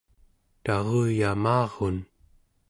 taruyamaarun 0.63 1.97